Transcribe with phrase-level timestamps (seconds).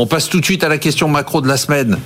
[0.00, 1.98] On passe tout de suite à la question macro de la semaine.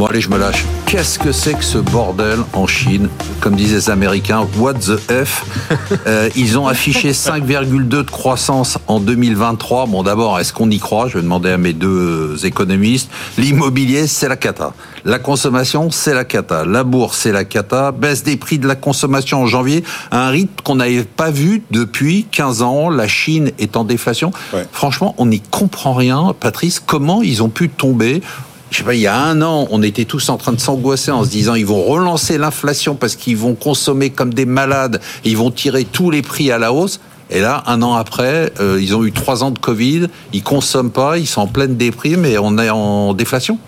[0.00, 0.64] Bon allez, je me lâche.
[0.86, 3.10] Qu'est-ce que c'est que ce bordel en Chine?
[3.38, 5.44] Comme disaient les Américains, what the F?
[6.06, 9.86] Euh, Ils ont affiché 5,2 de croissance en 2023.
[9.86, 11.08] Bon d'abord, est-ce qu'on y croit?
[11.08, 13.10] Je vais demander à mes deux économistes.
[13.36, 14.72] L'immobilier, c'est la cata.
[15.04, 16.64] La consommation, c'est la cata.
[16.64, 17.92] La bourse, c'est la cata.
[17.92, 22.26] Baisse des prix de la consommation en janvier, un rythme qu'on n'avait pas vu depuis
[22.30, 22.88] 15 ans.
[22.88, 24.32] La Chine est en déflation.
[24.72, 26.34] Franchement, on n'y comprend rien.
[26.38, 28.22] Patrice, comment ils ont pu tomber
[28.70, 31.10] je sais pas, il y a un an, on était tous en train de s'angoisser
[31.10, 35.36] en se disant ils vont relancer l'inflation parce qu'ils vont consommer comme des malades, ils
[35.36, 37.00] vont tirer tous les prix à la hausse.
[37.30, 40.90] Et là, un an après, euh, ils ont eu trois ans de Covid, ils consomment
[40.90, 43.58] pas, ils sont en pleine déprime et on est en déflation.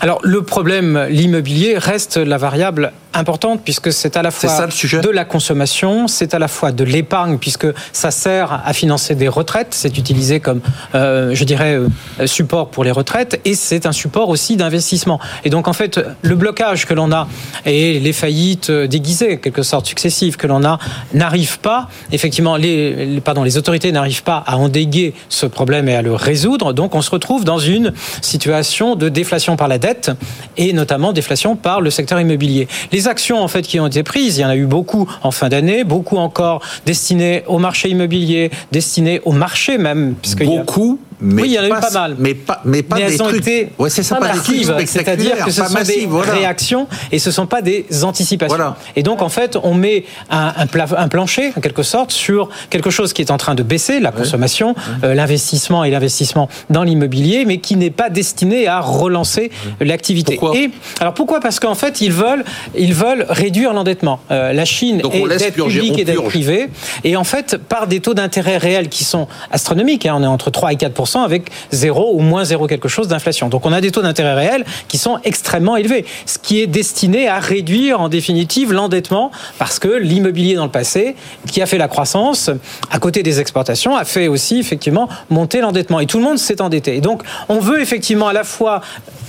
[0.00, 5.24] Alors le problème, l'immobilier reste la variable importante puisque c'est à la fois de la
[5.24, 9.96] consommation, c'est à la fois de l'épargne puisque ça sert à financer des retraites, c'est
[9.96, 10.60] utilisé comme,
[10.94, 15.20] euh, je dirais, euh, support pour les retraites et c'est un support aussi d'investissement.
[15.44, 17.28] Et donc en fait, le blocage que l'on a
[17.64, 20.78] et les faillites déguisées, quelque sorte successives que l'on a,
[21.12, 26.02] n'arrivent pas, effectivement, les, pardon, les autorités n'arrivent pas à endiguer ce problème et à
[26.02, 26.72] le résoudre.
[26.72, 30.10] Donc on se retrouve dans une situation de déflation par la dette
[30.56, 32.68] et notamment déflation par le secteur immobilier.
[32.92, 35.30] Les actions en fait qui ont été prises, il y en a eu beaucoup en
[35.30, 40.14] fin d'année, beaucoup encore destinées au marché immobilier, destinées au marché même.
[40.44, 42.16] Beaucoup, mais oui, il y en a eu pas mal.
[42.18, 43.40] Mais pas, mais pas mais des elles trucs.
[43.40, 47.32] Été ouais, c'est ça, pas massives, C'est-à-dire que ce sont des réactions et ce ne
[47.32, 48.56] sont pas des anticipations.
[48.56, 48.76] Voilà.
[48.96, 53.12] Et donc, en fait, on met un, un, plancher, en quelque sorte, sur quelque chose
[53.12, 57.58] qui est en train de baisser, la consommation, euh, l'investissement et l'investissement dans l'immobilier, mais
[57.58, 60.38] qui n'est pas destiné à relancer l'activité.
[60.54, 60.70] Et
[61.00, 61.40] alors pourquoi?
[61.40, 62.44] Parce qu'en fait, ils veulent,
[62.76, 64.20] ils veulent réduire l'endettement.
[64.30, 66.68] Euh, la Chine est dette publique et dette privée,
[67.02, 70.50] et en fait, par des taux d'intérêt réels qui sont astronomiques, hein, on est entre
[70.50, 73.48] 3 et 4 avec 0 ou moins 0 quelque chose d'inflation.
[73.48, 77.28] Donc on a des taux d'intérêt réels qui sont extrêmement élevés, ce qui est destiné
[77.28, 81.14] à réduire en définitive l'endettement parce que l'immobilier dans le passé,
[81.50, 82.50] qui a fait la croissance,
[82.90, 86.00] à côté des exportations, a fait aussi effectivement monter l'endettement.
[86.00, 86.96] Et tout le monde s'est endetté.
[86.96, 88.80] Et donc on veut effectivement à la fois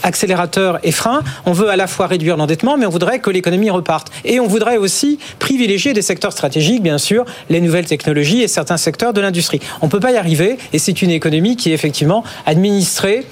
[0.03, 3.69] accélérateur et frein, on veut à la fois réduire l'endettement, mais on voudrait que l'économie
[3.69, 4.11] reparte.
[4.23, 8.77] Et on voudrait aussi privilégier des secteurs stratégiques, bien sûr, les nouvelles technologies et certains
[8.77, 9.59] secteurs de l'industrie.
[9.81, 13.25] On ne peut pas y arriver, et c'est une économie qui est effectivement administrée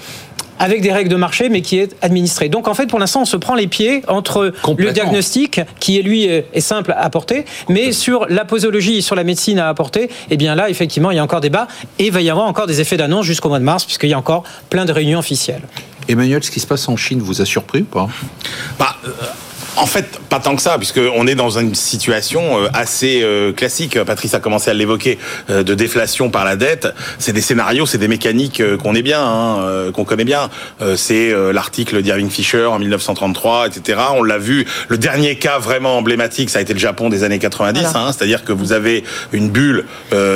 [0.58, 2.48] avec des règles de marché, mais qui est administrée.
[2.48, 6.02] Donc en fait, pour l'instant, on se prend les pieds entre le diagnostic, qui est
[6.02, 10.10] lui est simple à apporter, mais sur la posologie et sur la médecine à apporter,
[10.30, 11.66] eh bien là, effectivement, il y a encore débat
[11.98, 14.14] et il va y avoir encore des effets d'annonce jusqu'au mois de mars, puisqu'il y
[14.14, 15.62] a encore plein de réunions officielles.
[16.08, 18.08] Emmanuel, ce qui se passe en Chine vous a surpris ou pas?
[18.78, 19.10] Bah, euh,
[19.76, 24.02] en fait, pas tant que ça, puisqu'on est dans une situation euh, assez euh, classique.
[24.04, 25.18] Patrice a commencé à l'évoquer,
[25.50, 26.88] euh, de déflation par la dette.
[27.18, 30.50] C'est des scénarios, c'est des mécaniques qu'on est bien, hein, qu'on connaît bien.
[30.96, 33.98] C'est l'article d'Irving Fisher en 1933, etc.
[34.14, 34.66] On l'a vu.
[34.88, 37.84] Le dernier cas vraiment emblématique, ça a été le Japon des années 90.
[37.94, 39.86] Hein, C'est-à-dire que vous avez une bulle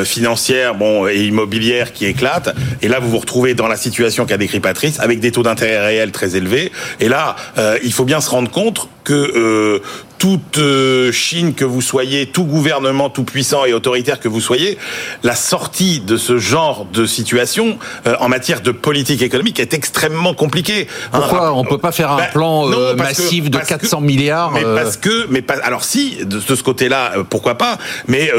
[0.05, 2.55] financière, bon et immobilière qui éclate.
[2.83, 5.85] Et là, vous vous retrouvez dans la situation qu'a décrit Patrice, avec des taux d'intérêt
[5.85, 6.73] réels très élevés.
[7.01, 7.37] Et là,
[7.83, 9.79] il faut bien se rendre compte que euh,
[10.19, 14.77] toute euh, Chine que vous soyez, tout gouvernement tout puissant et autoritaire que vous soyez,
[15.23, 20.35] la sortie de ce genre de situation euh, en matière de politique économique est extrêmement
[20.35, 20.89] compliquée.
[21.13, 21.21] Hein.
[21.21, 24.97] Pourquoi on peut pas faire un ben, plan euh, massif de 400 milliards Mais parce
[24.97, 25.55] que, mais pas.
[25.63, 27.79] Alors si, de, ce côté-là, pourquoi pas
[28.09, 28.33] Mais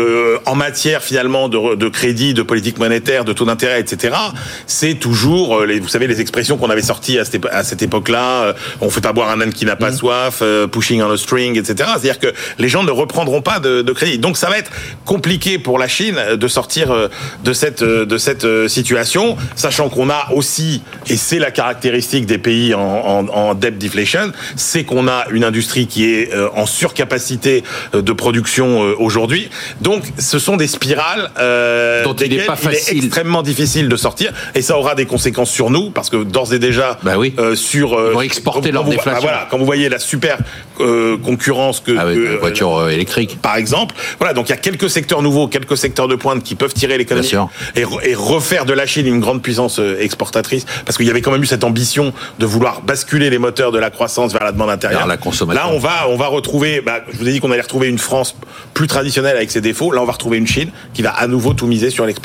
[0.45, 4.15] en matière finalement de, de, crédit, de politique monétaire, de taux d'intérêt, etc.
[4.67, 8.53] C'est toujours, les, vous savez, les expressions qu'on avait sorties à cette, à cette époque-là.
[8.81, 9.95] on fait pas boire un âne qui n'a pas mmh.
[9.95, 11.68] soif, pushing on a string, etc.
[11.69, 14.19] C'est-à-dire que les gens ne reprendront pas de, crédit.
[14.19, 14.71] Donc ça va être
[15.05, 17.07] compliqué pour la Chine de sortir euh,
[17.43, 22.25] de cette euh, de cette euh, situation, sachant qu'on a aussi, et c'est la caractéristique
[22.25, 27.63] des pays en, en, debt deflation, c'est qu'on a une industrie qui est en surcapacité
[27.93, 29.49] de production aujourd'hui.
[29.81, 31.31] Donc ce sont des spirales
[32.03, 32.97] dont il est, pas facile.
[32.97, 36.53] est extrêmement difficile de sortir, et ça aura des conséquences sur nous parce que d'ores
[36.53, 37.33] et déjà bah oui.
[37.55, 39.11] sur Ils vont exporter leur déflation.
[39.11, 40.37] Bah voilà, quand vous voyez la super
[41.17, 43.95] concurrence que, ah oui, voiture euh, électrique, par exemple.
[44.17, 46.97] Voilà, donc il y a quelques secteurs nouveaux, quelques secteurs de pointe qui peuvent tirer
[46.97, 47.29] l'économie
[47.75, 51.21] et, et, refaire de la Chine une grande puissance euh, exportatrice, parce qu'il y avait
[51.21, 54.51] quand même eu cette ambition de vouloir basculer les moteurs de la croissance vers la
[54.51, 55.07] demande intérieure.
[55.07, 55.61] la consommation.
[55.61, 56.81] Là, on va, on va retrouver.
[56.81, 58.35] Bah, je vous ai dit qu'on allait retrouver une France
[58.73, 59.91] plus traditionnelle avec ses défauts.
[59.91, 62.19] Là, on va retrouver une Chine qui va à nouveau tout miser sur l'export.